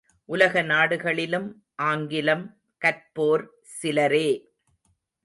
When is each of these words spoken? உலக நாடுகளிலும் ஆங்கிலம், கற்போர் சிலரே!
உலக 0.29 0.61
நாடுகளிலும் 0.61 1.45
ஆங்கிலம், 1.81 2.45
கற்போர் 2.81 3.45
சிலரே! 3.61 4.27